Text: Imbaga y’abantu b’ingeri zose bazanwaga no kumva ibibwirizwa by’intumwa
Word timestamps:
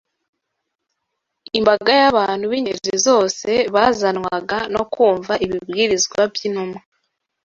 Imbaga 1.59 1.89
y’abantu 2.01 2.45
b’ingeri 2.51 2.93
zose 3.07 3.49
bazanwaga 3.75 4.57
no 4.73 4.83
kumva 4.93 5.33
ibibwirizwa 5.45 6.21
by’intumwa 6.33 6.79